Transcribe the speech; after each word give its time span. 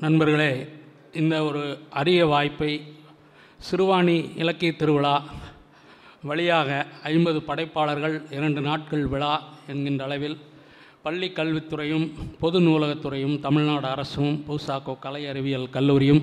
நண்பர்களே 0.00 0.52
இந்த 1.14 1.34
ஒரு 1.44 1.62
அரிய 1.90 2.20
வாய்ப்பை 2.26 2.70
சிறுவாணி 3.60 4.14
இலக்கிய 4.34 4.70
திருவிழா 4.72 5.14
வழியாக 6.24 6.68
ஐம்பது 7.02 7.38
படைப்பாளர்கள் 7.42 8.16
இரண்டு 8.30 8.60
நாட்கள் 8.60 9.04
விழா 9.06 9.34
என்கின்ற 9.66 10.04
அளவில் 10.04 10.38
பள்ளி 11.02 11.28
கல்வித்துறையும் 11.30 12.06
பொது 12.40 12.58
நூலகத்துறையும் 12.60 13.36
தமிழ்நாடு 13.40 13.88
அரசும் 13.88 14.34
பூசாக்கோ 14.48 14.96
கலை 14.98 15.22
அறிவியல் 15.26 15.70
கல்லூரியும் 15.70 16.22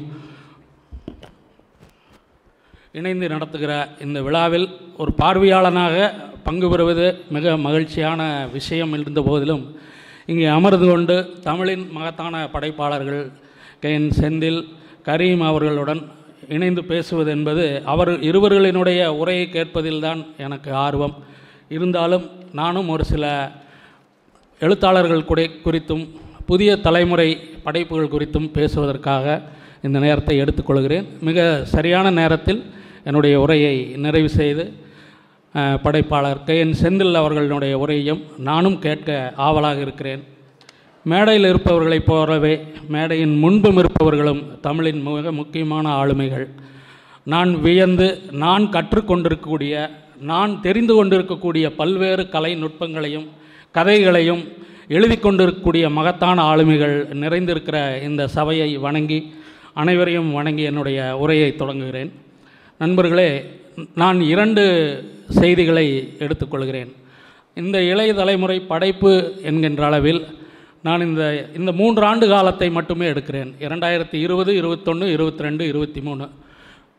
இணைந்து 2.91 3.28
நடத்துகிற 3.28 3.73
இந்த 4.00 4.20
விழாவில் 4.21 4.68
ஒரு 4.98 5.14
பார்வையாளனாக 5.18 5.96
பங்கு 6.44 6.70
பெறுவது 6.70 7.07
மிக 7.30 7.57
மகிழ்ச்சியான 7.62 8.21
விஷயம் 8.52 8.94
இருந்த 8.98 9.21
போதிலும் 9.21 9.64
இங்கே 10.25 10.48
அமர்ந்து 10.52 10.88
கொண்டு 10.88 11.16
தமிழின் 11.41 11.86
மகத்தான 11.91 12.48
படைப்பாளர்கள் 12.50 13.21
என் 13.81 14.09
செந்தில் 14.19 14.61
கரீம் 15.05 15.43
அவர்களுடன் 15.45 16.01
இணைந்து 16.49 16.83
பேசுவது 16.83 17.29
என்பது 17.31 17.81
அவர் 17.86 18.09
இருவர்களினுடைய 18.29 19.07
உரையை 19.21 19.50
கேட்பதில்தான் 19.51 20.21
எனக்கு 20.37 20.73
ஆர்வம். 20.73 21.15
இருந்தாலும் 21.69 22.25
நானும் 22.53 22.89
ஒரு 22.89 23.03
சில 23.05 23.51
எழுத்தாளர்கள் 24.59 25.25
குறை 25.25 25.45
குறித்தும் 25.65 26.05
புதிய 26.45 26.77
தலைமுறை 26.77 27.29
படைப்புகள் 27.63 28.13
குறித்தும் 28.13 28.51
பேசுவதற்காக 28.51 29.41
இந்த 29.81 30.00
நேரத்தை 30.00 30.36
எடுத்துக்கொள்கிறேன். 30.41 31.07
மிக 31.21 31.65
சரியான 31.65 32.11
நேரத்தில் 32.11 32.61
என்னுடைய 33.03 33.39
உரையை 33.41 33.75
நிறைவு 33.97 34.30
செய்து 34.30 34.66
படைப்பாளர் 35.83 36.44
கே 36.44 36.59
என் 36.59 36.75
செந்தில் 36.81 37.14
அவர்களுடைய 37.14 37.78
உரையையும் 37.78 38.23
நானும் 38.38 38.80
கேட்க 38.80 39.33
ஆவலாக 39.36 39.81
இருக்கிறேன். 39.81 40.23
மேடையில் 41.11 41.47
இருப்பவர்களைப் 41.52 42.08
போலவே 42.09 42.53
மேடையின் 42.94 43.36
முன்பும் 43.44 43.78
இருப்பவர்களும் 43.81 44.42
தமிழின் 44.66 45.02
மிக 45.02 45.31
முக்கியமான 45.31 45.86
ஆளுமைகள். 46.02 46.45
நான் 47.34 47.52
வியந்து 47.66 48.08
நான் 48.44 48.64
கற்றுக்கொண்டிருக்கக்கூடிய 48.76 49.73
நான் 50.31 50.52
தெரிந்து 50.62 50.94
கொண்டிருக்கக்கூடிய 50.96 51.66
பல்வேறு 51.80 52.23
கலை 52.36 52.52
நுட்பங்களையும் 52.56 53.28
கதைகளையும் 53.78 54.42
எழுதி 54.88 55.18
கொண்டிருக்கக்கூடிய 55.18 55.86
மகத்தான 55.98 56.44
ஆளுமைகள் 56.52 56.96
நிறைந்திருக்கிற 57.24 57.78
இந்த 58.08 58.28
சபையை 58.36 58.70
வணங்கி 58.86 59.20
அனைவரையும் 59.81 60.30
வணங்கி 60.38 60.64
என்னுடைய 60.70 61.00
உரையை 61.24 61.50
தொடங்குகிறேன். 61.56 62.12
நண்பர்களே 62.81 63.30
நான் 64.02 64.20
இரண்டு 64.34 64.64
செய்திகளை 65.40 65.86
எடுத்துக்கொள்கிறேன் 66.20 66.92
இந்த 67.62 67.78
இளைய 67.92 68.12
தலைமுறை 68.14 68.58
படைப்பு 68.72 69.14
என்கின்ற 69.50 69.84
அளவில் 69.90 70.22
நான் 70.83 71.02
இந்த 71.02 71.50
இந்த 71.58 71.72
மூன்று 71.72 72.06
ஆண்டு 72.06 72.28
காலத்தை 72.28 72.70
மட்டுமே 72.70 73.06
எடுக்கிறேன். 73.08 73.52
இரண்டாயிரத்தி 73.59 74.14
இருபது 74.14 74.56
இருபத்தொன்று 74.56 75.11
இருபத்தி 75.11 75.44
ரெண்டு 75.44 75.67
இருபத்தி 75.67 76.02
மூணு 76.02 76.30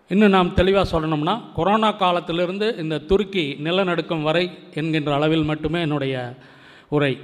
இன்னும் 0.08 0.30
நாம் 0.30 0.54
தெளிவாக 0.54 0.86
சொல்லணும்னா 0.92 1.40
கொரோனா 1.54 1.90
காலத்திலிருந்து 1.90 2.76
இந்த 2.78 2.98
துருக்கி 2.98 3.56
நிலநடுக்கம் 3.58 4.22
வரை 4.22 4.50
என்கின்ற 4.74 5.14
அளவில் 5.14 5.44
மட்டுமே 5.44 5.80
என்னுடைய 5.80 6.34
உரை. 6.88 7.18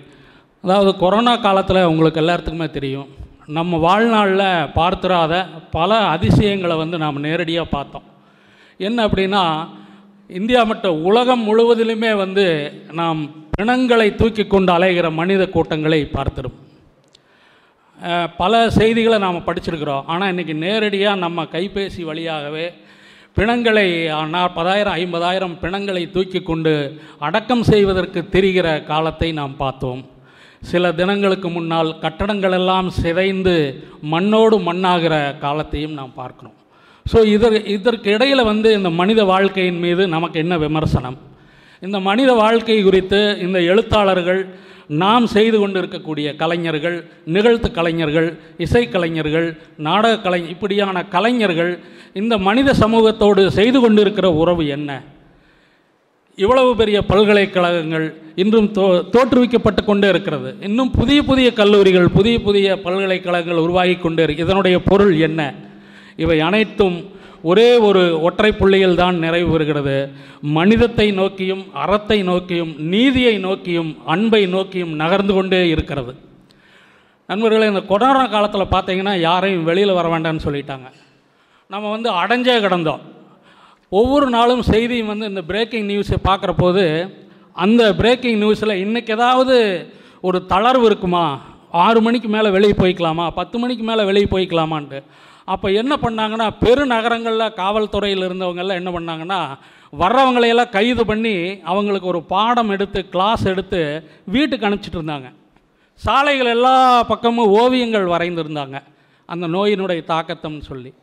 அதாவது 0.63 0.97
கொரோனா 0.97 1.37
காலத்தில் 1.37 1.85
உங்களுக்கு 1.85 2.21
எல்லாத்துக்குமே 2.21 2.71
தெரியும். 2.71 3.09
நம்ம 3.47 3.77
வாழ்நாளில் 3.77 4.71
பார்த்துராத 4.75 5.47
பல 5.71 5.97
அதிசயங்களை 5.97 6.77
வந்து 6.77 6.99
நாம் 6.99 7.21
நேரடியாக 7.21 7.69
பார்த்தோம். 7.69 8.03
என்ன 8.77 9.07
அப்படின்னா 9.07 9.43
இந்தியா 10.29 10.65
மட்டும் 10.65 11.05
உலகம் 11.05 11.43
முழுவதிலுமே 11.49 12.17
வந்து 12.17 12.73
நாம் 12.93 13.44
பிணங்களை 13.59 14.07
தூக்கி 14.21 14.45
கொண்டு 14.45 14.71
அலைகிற 14.75 15.07
மனித 15.19 15.43
கூட்டங்களை 15.55 15.99
பார்த்திரும் 16.15 16.57
பல 18.41 18.53
செய்திகளை 18.77 19.19
நாம் 19.25 19.47
படிச்சிருக்கிறோம். 19.49 20.07
ஆனால் 20.13 20.31
இன்றைக்கி 20.33 20.55
நேரடியாக 20.65 21.23
நம்ம 21.25 21.45
கைபேசி 21.53 22.03
வழியாகவே 22.09 22.65
பிணங்களை 23.37 23.87
நாற்பதாயிரம் 24.35 24.97
ஐம்பதாயிரம் 25.03 25.55
பிணங்களை 25.63 26.03
தூக்கி 26.17 26.41
கொண்டு 26.49 26.73
அடக்கம் 27.27 27.65
செய்வதற்கு 27.71 28.21
தெரிகிற 28.35 28.69
காலத்தை 28.91 29.29
நாம் 29.41 29.55
பார்த்தோம். 29.63 30.03
சில 30.71 30.93
தினங்களுக்கு 31.01 31.49
முன்னால் 31.57 31.91
கட்டடங்களெல்லாம் 32.05 32.89
சிதைந்து 33.01 33.57
மண்ணோடு 34.15 34.59
மண்ணாகிற 34.69 35.15
காலத்தையும் 35.45 35.97
நாம் 36.01 36.13
பார்க்கணும் 36.21 36.57
ஸோ 37.07 37.19
இதற்கு 37.35 37.63
இதற்கு 37.77 38.09
இடையில் 38.17 38.49
வந்து 38.51 38.69
இந்த 38.79 38.91
மனித 39.01 39.21
வாழ்க்கையின் 39.33 39.81
மீது 39.87 40.03
நமக்கு 40.15 40.39
என்ன 40.45 40.55
விமர்சனம்? 40.67 41.17
இந்த 41.81 42.01
மனித 42.01 42.33
வாழ்க்கை 42.33 42.83
குறித்து 42.83 43.39
இந்த 43.41 43.61
எழுத்தாளர்கள் 43.61 44.49
நாம் 44.87 45.27
செய்து 45.27 45.59
கொண்டு 45.59 45.83
இருக்கக்கூடிய 45.83 46.37
கலைஞர்கள் 46.37 47.11
நிகழ்த்து 47.25 47.71
கலைஞர்கள் 47.71 48.39
இசைக்கலைஞர்கள் 48.59 49.59
நாடக 49.77 50.19
கலை 50.19 50.49
இப்படியான 50.49 51.05
கலைஞர்கள் 51.05 51.79
இந்த 52.13 52.39
மனித 52.39 52.75
சமூகத்தோடு 52.75 53.47
செய்து 53.47 53.81
கொண்டிருக்கிற 53.81 54.33
உறவு 54.33 54.67
என்ன? 54.67 55.03
இவ்வளவு 56.35 56.77
பெரிய 56.77 57.03
பல்கலைக்கழகங்கள் 57.03 58.15
இன்றும் 58.35 58.71
தோ 58.73 59.03
தோற்றுவிக்கப்பட்டு 59.11 59.85
கொண்டே 59.85 60.09
இருக்கிறது. 60.09 60.57
இன்னும் 60.61 60.91
புதிய 60.91 61.23
புதிய 61.23 61.53
கல்லூரிகள் 61.53 62.09
புதிய 62.09 62.41
புதிய 62.41 62.81
பல்கலைக்கழகங்கள் 62.81 63.57
உருவாகி 63.57 63.95
கொண்டே 63.95 64.23
இருக்கு. 64.23 64.43
இதனுடைய 64.43 64.83
பொருள் 64.83 65.19
என்ன? 65.19 65.55
இவை 66.17 66.41
அனைத்தும் 66.41 67.14
ஒரே 67.51 67.69
ஒரு 67.87 68.03
ஒற்றை 68.27 68.51
புள்ளியில் 68.59 69.01
தான் 69.01 69.17
நிறைவு 69.25 69.49
பெறுகிறது 69.53 69.97
மனிதத்தை 70.59 71.07
நோக்கியும் 71.21 71.65
அறத்தை 71.83 72.19
நோக்கியும் 72.31 72.73
நீதியை 72.93 73.35
நோக்கியும் 73.39 73.91
அன்பை 74.13 74.43
நோக்கியும் 74.55 74.93
நகர்ந்து 75.03 75.35
கொண்டே 75.35 75.61
இருக்கிறது. 75.75 76.13
நண்பர்களே 77.29 77.67
இந்த 77.73 77.83
கொரோனா 77.91 78.23
காலத்தில் 78.27 78.73
பார்த்தீங்கன்னா 78.75 79.15
யாரையும் 79.29 79.67
வெளியில் 79.71 79.99
வர 79.99 80.07
வேண்டாம்னு 80.15 80.45
சொல்லிட்டாங்க. 80.47 80.89
நம்ம 81.73 81.91
வந்து 81.91 82.09
அடைஞ்சே 82.23 82.57
கிடந்தோம். 82.65 83.03
ஒவ்வொரு 84.01 84.27
நாளும் 84.37 84.63
செய்தியும் 84.71 85.13
வந்து 85.13 85.29
இந்த 85.33 85.43
பிரேக்கிங் 85.51 85.89
நியூஸை 85.89 86.19
பார்க்குற 86.29 86.53
போது 86.57 86.85
அந்த 87.65 87.83
பிரேக்கிங் 88.01 88.41
நியூஸில் 88.43 88.81
இன்றைக்கி 88.85 89.13
ஏதாவது 89.19 89.57
ஒரு 90.21 90.39
தளர்வு 90.49 90.85
இருக்குமா? 90.85 91.25
ஆறு 91.85 92.01
மணிக்கு 92.01 92.29
மேலே 92.29 92.49
வெளியே 92.57 92.75
போய்க்கலாமா? 92.79 93.27
பத்து 93.31 93.59
மணிக்கு 93.59 93.85
மேலே 93.85 94.03
வெளியே 94.05 94.29
போய்க்கலாமான்ட்டு. 94.31 95.01
அப்போ 95.45 95.71
என்ன 95.71 95.95
பண்ணாங்கன்னா 96.03 96.47
பெருநகரங்களில் 96.61 97.55
காவல்துறையில் 97.61 98.27
இருந்தவங்கெல்லாம் 98.29 98.81
என்ன 98.81 98.91
பண்ணாங்கன்னா 98.91 99.41
வர்றவங்களையெல்லாம் 100.01 100.75
கைது 100.77 101.07
பண்ணி 101.07 101.35
அவங்களுக்கு 101.63 102.09
ஒரு 102.09 102.23
பாடம் 102.23 102.69
எடுத்து 102.69 103.09
கிளாஸ் 103.09 103.45
எடுத்து 103.47 103.81
வீட்டுக்கு 104.25 104.67
அனுப்பிச்சிட்டு 104.69 104.99
இருந்தாங்க. 105.01 105.29
சாலைகள் 106.01 106.47
எல்லா 106.47 107.03
பக்கமும் 107.03 107.53
ஓவியங்கள் 107.61 108.07
வரைந்திருந்தாங்க. 108.07 108.83
அந்த 109.27 109.49
நோயினுடைய 109.49 110.01
தாக்கத்தம்னு 110.13 110.65
சொல்லி. 110.71 110.95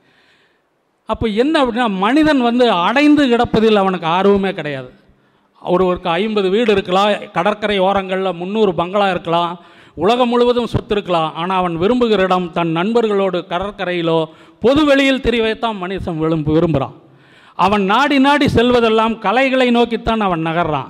அப்போ 1.05 1.27
என்ன 1.27 1.63
அப்படின்னா 1.63 1.89
மனிதன் 1.97 2.41
வந்து 2.41 2.71
அடைந்து 2.71 3.23
கிடப்பதில் 3.25 3.81
அவனுக்கு 3.83 4.07
ஆர்வமே 4.07 4.51
கிடையாது. 4.53 4.91
ஒருவருக்கு 5.61 6.09
ஐம்பது 6.09 6.49
வீடு 6.49 6.71
இருக்கலாம் 6.71 7.31
கடற்கரை 7.31 7.79
ஓரங்களில் 7.79 8.39
முந்நூறு 8.41 8.73
பங்களா 8.73 9.09
இருக்கலாம் 9.09 9.51
உலகம் 9.93 10.29
முழுவதும் 10.29 10.67
சொத்து 10.67 10.95
இருக்கலாம் 10.95 11.33
ஆனால் 11.33 11.57
அவன் 11.57 11.79
விரும்புகிற 11.79 12.19
இடம் 12.19 12.51
தன் 12.51 12.75
நண்பர்களோடு 12.75 13.45
கடற்கரையிலோ 13.49 14.25
பொது 14.59 14.85
வெளியில் 14.85 15.21
தெரிவைத்தான் 15.21 15.77
மனுஷன் 15.81 16.17
விரும்பு 16.17 16.53
விரும்புகிறான் 16.53 16.99
அவன் 17.55 17.83
நாடி 17.83 18.19
நாடி 18.19 18.45
செல்வதெல்லாம் 18.45 19.19
கலைகளை 19.19 19.71
நோக்கித்தான் 19.71 20.19
அவன் 20.19 20.45
நகர்றான். 20.45 20.87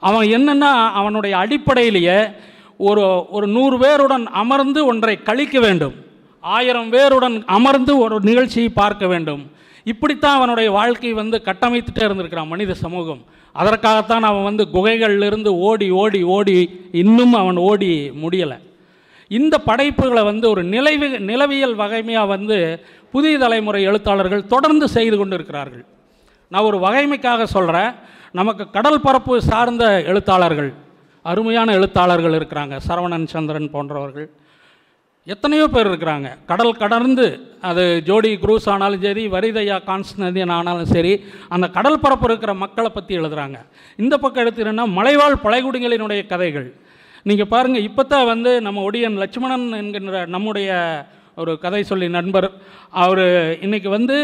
அவன் 0.00 0.26
என்னென்னா 0.26 0.92
அவனுடைய 0.92 1.36
அடிப்படையிலேயே 1.36 2.20
ஒரு 2.76 3.30
ஒரு 3.30 3.46
நூறு 3.46 3.78
பேருடன் 3.78 4.24
அமர்ந்து 4.24 4.86
ஒன்றை 4.86 5.22
கழிக்க 5.22 5.60
வேண்டும். 5.60 5.94
ஆயிரம் 6.40 6.92
பேருடன் 6.92 7.44
அமர்ந்து 7.46 7.98
ஒரு 7.98 8.18
நிகழ்ச்சியை 8.22 8.68
பார்க்க 8.68 9.06
வேண்டும். 9.06 9.50
இப்படித்தான் 9.92 10.38
அவனுடைய 10.40 10.68
வாழ்க்கை 10.78 11.12
வந்து 11.20 11.36
கட்டமைத்துட்டே 11.44 12.02
இருந்திருக்கிறான் 12.06 12.52
மனித 12.54 12.74
சமூகம். 12.84 13.22
அதற்காகத்தான் 13.54 14.26
அவன் 14.30 14.48
வந்து 14.48 14.64
குகைகளிலிருந்து 14.74 15.50
ஓடி 15.68 15.88
ஓடி 16.02 16.20
ஓடி 16.36 16.58
இன்னும் 17.02 17.34
அவன் 17.42 17.58
ஓடி 17.68 17.92
முடியலை. 18.24 18.58
இந்த 19.38 19.54
படைப்புகளை 19.68 20.22
வந்து 20.30 20.46
ஒரு 20.52 20.62
நிலவி 20.74 21.08
நிலவியல் 21.30 21.76
வகைமையாக 21.82 22.32
வந்து 22.34 22.58
புதிய 23.14 23.34
தலைமுறை 23.38 23.80
எழுத்தாளர்கள் 23.82 24.50
தொடர்ந்து 24.54 24.86
செய்து 24.96 25.16
கொண்டு 25.16 25.34
இருக்கிறார்கள் 25.34 25.84
நான் 26.52 26.66
ஒரு 26.68 26.78
வகைமைக்காக 26.86 27.42
சொல்கிறேன் 27.56 27.90
நமக்கு 28.38 28.64
கடல் 28.76 29.04
பரப்பு 29.06 29.34
சார்ந்த 29.50 29.84
எழுத்தாளர்கள் 30.10 30.70
அருமையான 31.30 31.72
எழுத்தாளர்கள் 31.78 32.36
இருக்கிறாங்க. 32.38 32.74
சரவணன் 32.88 33.26
சந்திரன் 33.32 33.72
போன்றவர்கள். 33.74 34.28
எத்தனையோ 35.26 35.64
பேர் 35.72 35.88
இருக்கிறாங்க. 35.90 36.28
கடல் 36.50 36.78
கடந்து 36.82 37.26
அது 37.68 37.82
ஜோடி 38.06 38.30
குரூஸ் 38.42 38.68
ஆனாலும் 38.72 39.02
சரி 39.06 39.24
வரிதையா 39.34 39.76
கான்ஸ்டன்டின் 39.88 40.52
ஆனாலும் 40.56 40.90
சரி 40.94 41.12
அந்த 41.54 41.66
கடல் 41.76 42.02
பரப்பு 42.04 42.26
இருக்கிற 42.28 42.52
மக்களை 42.62 42.90
பற்றி 42.90 43.12
எழுதுகிறாங்க 43.20 43.58
இந்த 44.02 44.14
பக்கம் 44.18 44.42
எடுத்துக்கிட்டோன்னா 44.42 44.86
மலைவாழ் 44.98 45.42
பழைகுடிகளினுடைய 45.44 46.20
கதைகள். 46.32 46.68
நீங்கள் 47.28 47.50
பாருங்கள் 47.54 47.86
இப்போ 47.88 48.02
தான் 48.02 48.28
வந்து 48.32 48.50
நம்ம 48.66 48.82
ஒடியன் 48.90 49.20
லட்சுமணன் 49.22 49.66
என்கின்ற 49.80 50.22
நம்முடைய 50.34 50.70
ஒரு 51.36 51.52
கதை 51.64 51.82
சொல்லி 51.90 52.06
நண்பர் 52.16 52.48
அவர் 53.02 53.24
இன்றைக்கி 53.66 53.88
வந்து 53.88 54.16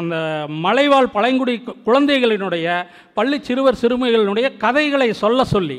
அந்த 0.00 0.16
மலைவாழ் 0.66 1.14
பழங்குடி 1.16 1.54
குழந்தைகளினுடைய 1.88 2.68
பள்ளி 3.18 3.38
சிறுவர் 3.48 3.80
சிறுமிகளினுடைய 3.82 4.46
கதைகளை 4.56 5.08
சொல்ல 5.22 5.44
சொல்லி 5.54 5.78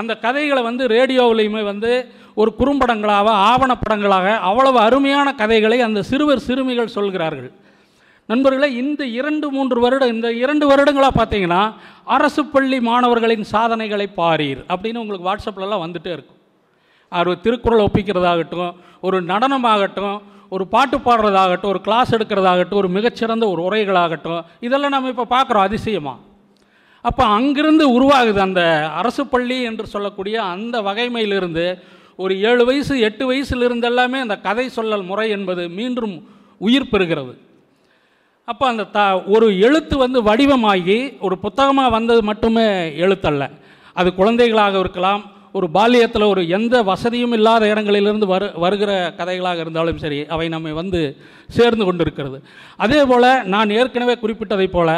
அந்த 0.00 0.12
கதைகளை 0.24 0.62
வந்து 0.68 0.84
ரேடியோவிலையுமே 0.96 1.62
வந்து 1.72 1.90
ஒரு 2.40 2.50
குறும்படங்களாக 2.58 3.28
ஆவணப்படங்களாக 3.50 4.28
அவ்வளவு 4.50 4.78
அருமையான 4.86 5.28
கதைகளை 5.40 5.78
அந்த 5.86 6.02
சிறுவர் 6.10 6.46
சிறுமிகள் 6.48 6.94
சொல்கிறார்கள். 6.96 7.50
நண்பர்களே 8.28 8.68
இந்த 8.82 9.02
இரண்டு 9.18 9.46
மூன்று 9.54 9.78
வருடம் 9.84 10.12
இந்த 10.14 10.28
இரண்டு 10.42 10.64
வருடங்களாக 10.70 11.14
பார்த்தீங்கன்னா 11.18 11.62
அரசு 12.16 12.42
பள்ளி 12.54 12.78
மாணவர்களின் 12.88 13.46
சாதனைகளை 13.54 14.06
பாரீர் 14.20 14.60
அப்படின்னு 14.72 15.02
உங்களுக்கு 15.02 15.28
வாட்ஸ்அப்லலாம் 15.28 15.84
வந்துட்டே 15.86 16.12
இருக்கும். 16.16 16.38
ஒரு 17.12 17.32
திருக்குறள் 17.44 17.84
ஒப்பிக்கிறதாகட்டும் 17.86 18.70
ஒரு 19.06 19.18
நடனமாகட்டும் 19.32 20.18
ஒரு 20.54 20.64
பாட்டு 20.74 20.96
பாடுறதாகட்டும் 21.06 21.72
ஒரு 21.74 21.80
கிளாஸ் 21.86 22.14
எடுக்கிறதாகட்டும் 22.16 22.80
ஒரு 22.82 22.88
மிகச்சிறந்த 22.96 23.44
ஒரு 23.52 23.60
உரைகளாகட்டும் 23.68 24.40
இதெல்லாம் 24.66 24.94
நம்ம 24.94 25.12
இப்போ 25.14 25.26
பார்க்குறோம் 25.34 25.66
அதிசயமாக 25.68 26.18
அப்போ 27.04 27.24
அங்கிருந்து 27.36 27.84
உருவாகுது 27.96 28.38
அந்த 28.38 28.62
அரசு 29.00 29.26
பள்ளி 29.26 29.62
என்று 29.62 29.86
சொல்லக்கூடிய 29.86 30.42
அந்த 30.42 30.80
வகைமையிலிருந்து 30.80 31.66
ஒரு 32.16 32.40
ஏழு 32.40 32.64
வயசு 32.64 33.00
எட்டு 33.00 33.24
வயசுலேருந்து 33.32 33.82
எல்லாமே 33.82 34.18
அந்த 34.18 34.36
கதை 34.40 34.70
சொல்லல் 34.76 35.04
முறை 35.04 35.30
என்பது 35.30 35.68
மீண்டும் 35.68 36.14
உயிர் 36.58 36.92
பெறுகிறது. 36.92 37.32
அப்போ 38.44 38.64
அந்த 38.68 38.84
த 38.84 39.22
ஒரு 39.26 39.46
எழுத்து 39.58 39.96
வந்து 39.96 40.18
வடிவமாகி 40.22 40.98
ஒரு 41.20 41.38
புத்தகமாக 41.38 41.90
வந்தது 41.90 42.22
மட்டுமே 42.22 42.66
எழுத்தல்ல. 43.04 43.50
அது 43.96 44.14
குழந்தைகளாக 44.14 44.78
இருக்கலாம் 44.78 45.22
ஒரு 45.54 45.66
பால்யத்தில் 45.76 46.30
ஒரு 46.32 46.42
எந்த 46.56 46.76
வசதியும் 46.90 47.34
இல்லாத 47.38 47.62
இடங்களிலிருந்து 47.72 48.26
வரு 48.32 48.46
வருகிற 48.64 48.90
கதைகளாக 49.18 49.58
இருந்தாலும் 49.64 49.98
சரி 50.04 50.18
அவை 50.34 50.46
நம்மை 50.54 50.72
வந்து 50.78 51.00
சேர்ந்து 51.56 51.84
கொண்டிருக்கிறது. 51.88 52.38
அதே 52.84 53.00
போல் 53.10 53.28
நான் 53.54 53.74
ஏற்கனவே 53.78 54.14
குறிப்பிட்டதைப் 54.22 54.74
போல் 54.76 54.94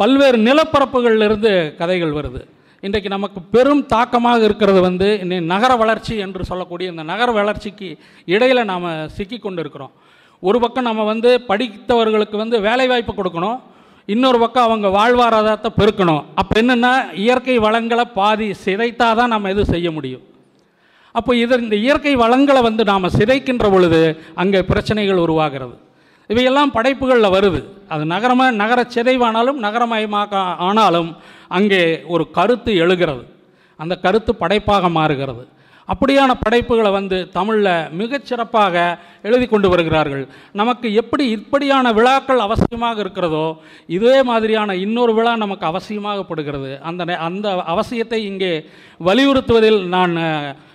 பல்வேறு 0.00 0.38
நிலப்பரப்புகளிலிருந்து 0.48 1.52
கதைகள் 1.80 2.16
வருது. 2.18 2.40
இன்றைக்கு 2.82 3.08
நமக்கு 3.16 3.40
பெரும் 3.54 3.84
தாக்கமாக 3.86 4.44
இருக்கிறது 4.48 4.80
வந்து 4.88 5.08
நகர 5.54 5.72
வளர்ச்சி 5.76 6.14
என்று 6.26 6.42
சொல்லக்கூடிய 6.50 6.88
இந்த 6.94 7.04
நகர 7.12 7.30
வளர்ச்சிக்கு 7.38 7.88
இடையில் 8.34 8.68
நாம் 8.72 8.86
சிக்கி 9.16 9.38
கொண்டு 9.38 9.62
இருக்கிறோம் 9.64 9.94
ஒரு 10.42 10.58
பக்கம் 10.64 10.88
நம்ம 10.88 11.04
வந்து 11.12 11.30
படித்தவர்களுக்கு 11.50 12.36
வந்து 12.42 12.56
வேலைவாய்ப்பு 12.66 13.14
கொடுக்கணும் 13.14 13.58
இன்னொரு 14.12 14.38
பக்கம் 14.42 14.66
அவங்க 14.68 14.88
வாழ்வாதாரத்தை 14.98 15.70
பெருக்கணும். 15.80 16.22
அப்போ 16.40 16.52
என்னென்னா 16.60 16.92
இயற்கை 17.24 17.56
வளங்களை 17.64 18.04
பாதி 18.18 18.46
சிதைத்தா 18.64 19.08
தான் 19.18 19.32
நம்ம 19.34 19.50
எதுவும் 19.52 19.72
செய்ய 19.74 19.88
முடியும்? 19.96 20.22
அப்போ 21.18 21.30
இது 21.42 21.58
இந்த 21.64 21.76
இயற்கை 21.84 22.14
வளங்களை 22.22 22.60
வந்து 22.68 22.82
நாம் 22.90 23.14
சிதைக்கின்ற 23.18 23.66
பொழுது 23.74 24.00
அங்கே 24.42 24.60
பிரச்சனைகள் 24.70 25.22
உருவாகிறது. 25.24 25.76
இவையெல்லாம் 26.30 26.72
படைப்புகளில் 26.76 27.34
வருது. 27.36 27.60
அது 27.94 28.02
நகரமாக 28.14 28.56
நகர 28.62 28.80
சிதைவானாலும் 28.94 29.60
நகரமயமாக 29.66 30.32
ஆனாலும் 30.68 31.10
அங்கே 31.58 31.82
ஒரு 32.14 32.24
கருத்து 32.38 32.72
எழுகிறது. 32.84 33.22
அந்த 33.78 33.94
கருத்து 34.04 34.32
படைப்பாக 34.42 34.88
மாறுகிறது. 34.98 35.42
அப்படியான 35.88 36.34
படைப்புகளை 36.40 36.90
வந்து 36.90 37.28
தமிழில் 37.28 37.88
மிகச்சிறப்பாக 37.98 38.98
எழுதி 39.22 39.46
கொண்டு 39.46 39.68
வருகிறார்கள். 39.68 40.28
நமக்கு 40.52 40.94
எப்படி 40.94 41.28
இப்படியான 41.28 41.92
விழாக்கள் 41.92 42.38
அவசியமாக 42.38 42.98
இருக்கிறதோ 42.98 43.56
இதே 43.86 44.22
மாதிரியான 44.22 44.74
இன்னொரு 44.74 45.14
விழா 45.14 45.36
நமக்கு 45.36 45.66
அவசியமாகப்படுகிறது 45.66 46.78
அந்த 46.78 47.04
நே- 47.04 47.16
அந்த 47.16 47.54
அவசியத்தை 47.54 48.12
இங்கே 48.12 48.64
வலியுறுத்துவதில் 49.04 49.86
நான் 49.86 50.16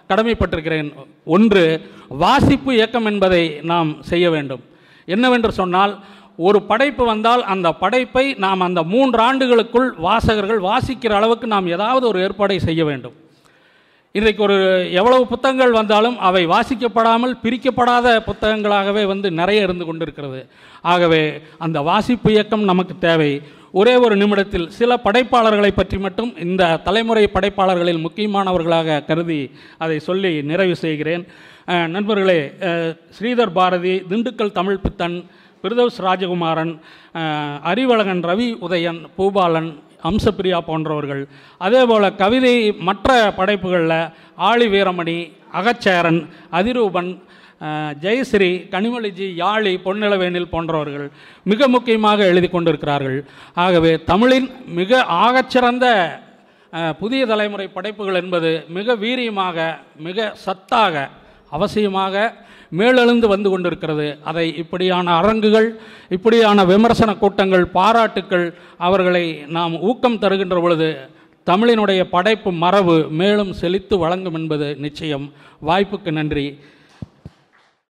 கடமைப்பட்டிருக்கிறேன். 0.09 0.93
ஒன்று 1.25 1.89
வாசிப்பு 2.07 2.73
இயக்கம் 2.73 3.05
என்பதை 3.05 3.59
நாம் 3.61 4.01
செய்ய 4.01 4.29
வேண்டும். 4.29 4.59
என்னவென்று 5.05 5.51
சொன்னால் 5.51 5.99
ஒரு 6.37 6.61
படைப்பு 6.61 7.05
வந்தால் 7.05 7.43
அந்த 7.43 7.71
படைப்பை 7.71 8.33
நாம் 8.33 8.59
அந்த 8.59 8.83
மூன்று 8.83 9.19
ஆண்டுகளுக்குள் 9.19 9.93
வாசகர்கள் 9.93 10.59
வாசிக்கிற 10.59 11.13
அளவுக்கு 11.13 11.47
நாம் 11.47 11.67
ஏதாவது 11.67 12.07
ஒரு 12.07 12.19
ஏற்பாடை 12.19 12.57
செய்ய 12.57 12.85
வேண்டும். 12.85 13.13
இன்றைக்கு 14.17 14.41
ஒரு 14.45 14.57
எவ்வளவு 14.99 15.23
புத்தகங்கள் 15.29 15.71
வந்தாலும் 15.77 16.17
அவை 16.27 16.41
வாசிக்கப்படாமல் 16.51 17.31
பிரிக்கப்படாத 17.43 18.07
புத்தகங்களாகவே 18.27 19.03
வந்து 19.11 19.27
நிறைய 19.39 19.63
இருந்து 19.65 19.85
கொண்டிருக்கிறது. 19.87 20.41
ஆகவே 20.91 21.21
அந்த 21.65 21.81
வாசிப்பு 21.87 22.29
இயக்கம் 22.33 22.65
நமக்கு 22.69 22.95
தேவை. 23.05 23.29
ஒரே 23.79 23.93
ஒரு 24.05 24.15
நிமிடத்தில் 24.21 24.67
சில 24.79 24.97
படைப்பாளர்களை 25.05 25.71
பற்றி 25.79 25.97
மட்டும் 26.05 26.31
இந்த 26.45 26.63
தலைமுறை 26.87 27.23
படைப்பாளர்களில் 27.37 28.03
முக்கியமானவர்களாக 28.05 28.99
கருதி 29.07 29.39
அதை 29.85 29.97
சொல்லி 30.09 30.33
நிறைவு 30.51 30.75
செய்கிறேன். 30.83 31.23
நண்பர்களே 31.95 32.39
ஸ்ரீதர் 33.17 33.55
பாரதி 33.57 33.95
திண்டுக்கல் 34.11 34.57
தமிழ் 34.59 34.83
பித்தன் 34.85 35.17
பிரதோஸ் 35.63 35.97
ராஜகுமாரன் 36.07 36.75
அறிவழகன் 37.71 38.23
ரவி 38.29 38.49
உதயன் 38.67 39.01
பூபாலன் 39.17 39.71
அம்சப்பிரியா 40.09 40.59
போன்றவர்கள். 40.69 41.23
அதே 41.65 41.81
போல் 41.91 42.15
கவிதை 42.23 42.55
மற்ற 42.89 43.09
படைப்புகளில் 43.39 43.99
ஆழி 44.49 44.67
வீரமணி 44.73 45.17
அகச்சேரன் 45.59 46.21
அதிரூபன் 46.59 47.11
ஜெயஸ்ரீ 48.03 48.49
கனிமொழிஜி 48.73 49.27
யாழி 49.41 49.73
பொன்னிலவேனில் 49.85 50.51
போன்றவர்கள் 50.53 51.07
மிக 51.51 51.67
முக்கியமாக 51.75 52.25
எழுதி 52.31 52.49
கொண்டிருக்கிறார்கள். 52.55 53.17
ஆகவே 53.65 53.91
தமிழின் 54.11 54.47
மிக 54.79 55.01
ஆகச்சிறந்த 55.25 55.87
புதிய 57.01 57.21
தலைமுறை 57.31 57.67
படைப்புகள் 57.77 58.19
என்பது 58.21 58.51
மிக 58.77 58.95
வீரியமாக 59.03 59.57
மிக 60.07 60.27
சத்தாக 60.45 61.05
அவசியமாக 61.57 62.15
மேலெழுந்து 62.77 63.27
வந்து 63.27 63.49
கொண்டிருக்கிறது. 63.49 64.07
அதை 64.23 64.45
இப்படியான 64.55 65.15
அரங்குகள் 65.15 65.67
இப்படியான 66.09 66.65
விமர்சன 66.65 67.13
கூட்டங்கள் 67.15 67.65
பாராட்டுக்கள் 67.65 68.47
அவர்களை 68.77 69.25
நாம் 69.47 69.81
ஊக்கம் 69.81 70.19
தருகின்ற 70.19 70.61
பொழுது 70.61 70.89
தமிழினுடைய 71.45 72.01
படைப்பு 72.15 72.51
மரபு 72.51 72.95
மேலும் 73.09 73.53
செழித்து 73.53 73.97
வழங்கும் 73.97 74.33
என்பது 74.33 74.67
நிச்சயம். 74.75 75.25
வாய்ப்புக்கு 75.67 76.11
நன்றி. 76.11 76.47